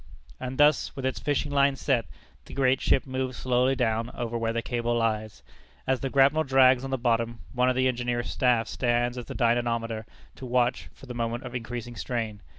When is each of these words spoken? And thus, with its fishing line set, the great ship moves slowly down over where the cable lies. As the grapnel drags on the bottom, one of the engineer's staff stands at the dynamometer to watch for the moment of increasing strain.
And 0.39 0.57
thus, 0.57 0.95
with 0.95 1.05
its 1.05 1.19
fishing 1.19 1.51
line 1.51 1.75
set, 1.75 2.07
the 2.45 2.55
great 2.55 2.81
ship 2.81 3.05
moves 3.05 3.37
slowly 3.37 3.75
down 3.75 4.09
over 4.15 4.35
where 4.35 4.51
the 4.51 4.63
cable 4.63 4.95
lies. 4.97 5.43
As 5.85 5.99
the 5.99 6.09
grapnel 6.09 6.43
drags 6.43 6.83
on 6.83 6.89
the 6.89 6.97
bottom, 6.97 7.41
one 7.53 7.69
of 7.69 7.75
the 7.75 7.87
engineer's 7.87 8.31
staff 8.31 8.67
stands 8.67 9.15
at 9.19 9.27
the 9.27 9.35
dynamometer 9.35 10.07
to 10.37 10.45
watch 10.47 10.89
for 10.91 11.05
the 11.05 11.13
moment 11.13 11.43
of 11.43 11.53
increasing 11.53 11.95
strain. 11.95 12.41